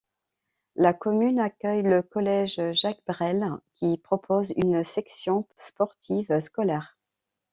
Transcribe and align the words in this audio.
La 0.77 0.93
commune 0.95 1.37
accueille 1.39 1.83
le 1.83 2.01
collège 2.01 2.59
Jacques 2.71 3.03
Brel, 3.05 3.47
qui 3.75 3.99
propose 3.99 4.51
une 4.57 4.83
section 4.83 5.47
sportive 5.57 6.39
scolaire. 6.39 6.97